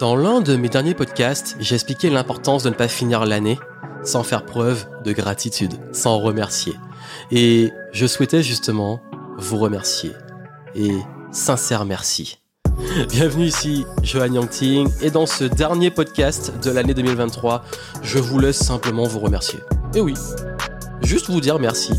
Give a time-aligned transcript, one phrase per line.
[0.00, 3.60] Dans l'un de mes derniers podcasts, j'ai expliqué l'importance de ne pas finir l'année
[4.02, 6.74] sans faire preuve de gratitude, sans remercier.
[7.30, 9.00] Et je souhaitais justement
[9.38, 10.10] vous remercier.
[10.74, 10.90] Et
[11.30, 12.38] sincère merci.
[13.08, 17.64] Bienvenue ici, Johan Yangting, et dans ce dernier podcast de l'année 2023,
[18.02, 19.60] je vous laisse simplement vous remercier.
[19.94, 20.14] Et oui,
[21.02, 21.92] juste vous dire merci.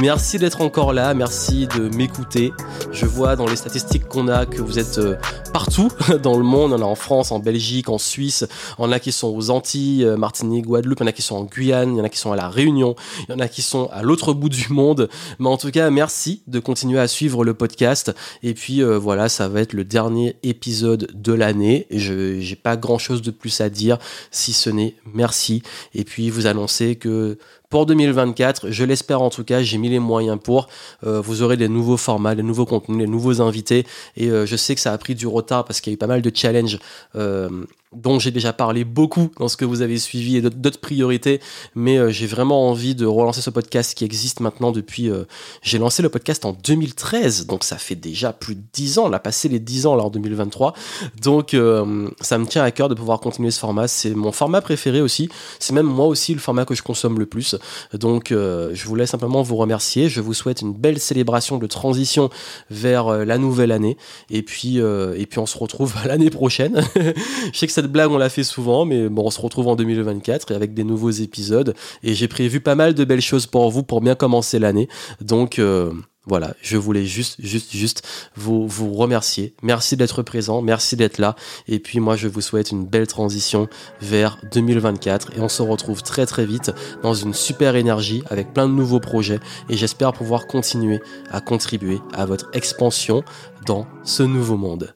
[0.00, 2.52] Merci d'être encore là, merci de m'écouter.
[2.90, 5.16] Je vois dans les statistiques qu'on a que vous êtes euh,
[5.52, 5.90] partout
[6.22, 6.72] dans le monde.
[6.72, 8.46] On a en France, en Belgique, en Suisse.
[8.78, 11.00] On a qui sont aux Antilles, euh, Martinique, Guadeloupe.
[11.00, 11.94] Il y en a qui sont en Guyane.
[11.94, 12.94] Il y en a qui sont à la Réunion.
[13.28, 15.08] Il y en a qui sont à l'autre bout du monde.
[15.38, 18.14] Mais en tout cas, merci de continuer à suivre le podcast.
[18.42, 21.86] Et puis euh, voilà, ça va être le dernier épisode de l'année.
[21.90, 23.98] Je j'ai pas grand chose de plus à dire
[24.30, 25.62] si ce n'est merci.
[25.94, 27.38] Et puis vous annoncer que
[27.72, 28.70] pour 2024.
[28.70, 30.68] Je l'espère en tout cas, j'ai mis les moyens pour.
[31.06, 33.86] Euh, vous aurez des nouveaux formats, des nouveaux contenus, des nouveaux invités.
[34.18, 35.98] Et euh, je sais que ça a pris du retard parce qu'il y a eu
[35.98, 36.78] pas mal de challenges
[37.16, 37.48] euh,
[37.94, 41.40] dont j'ai déjà parlé beaucoup dans ce que vous avez suivi et d'autres priorités,
[41.74, 45.10] mais euh, j'ai vraiment envie de relancer ce podcast qui existe maintenant depuis...
[45.10, 45.24] Euh,
[45.62, 49.12] j'ai lancé le podcast en 2013, donc ça fait déjà plus de 10 ans, on
[49.12, 50.74] a passé les 10 ans là en 2023,
[51.20, 54.60] donc euh, ça me tient à cœur de pouvoir continuer ce format, c'est mon format
[54.60, 55.28] préféré aussi,
[55.58, 57.56] c'est même moi aussi le format que je consomme le plus,
[57.92, 62.30] donc je voulais simplement vous remercier, je vous souhaite une belle célébration de transition
[62.70, 63.96] vers la nouvelle année,
[64.30, 66.82] et puis, et puis on se retrouve l'année prochaine,
[67.82, 70.72] cette blague, on l'a fait souvent, mais bon, on se retrouve en 2024 et avec
[70.74, 71.74] des nouveaux épisodes.
[72.02, 74.88] Et j'ai prévu pas mal de belles choses pour vous pour bien commencer l'année.
[75.20, 75.92] Donc, euh,
[76.24, 79.54] voilà, je voulais juste, juste, juste vous, vous remercier.
[79.62, 81.34] Merci d'être présent, merci d'être là.
[81.66, 83.68] Et puis moi, je vous souhaite une belle transition
[84.00, 85.36] vers 2024.
[85.36, 86.70] Et on se retrouve très très vite
[87.02, 89.40] dans une super énergie avec plein de nouveaux projets.
[89.68, 91.00] Et j'espère pouvoir continuer
[91.32, 93.24] à contribuer à votre expansion
[93.66, 94.94] dans ce nouveau monde.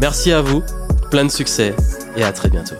[0.00, 0.62] Merci à vous
[1.10, 1.74] plein de succès
[2.16, 2.76] et à très bientôt.